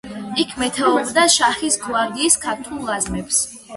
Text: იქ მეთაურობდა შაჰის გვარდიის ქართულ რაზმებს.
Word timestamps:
იქ 0.43 0.53
მეთაურობდა 0.61 1.25
შაჰის 1.33 1.77
გვარდიის 1.83 2.39
ქართულ 2.47 2.85
რაზმებს. 2.93 3.45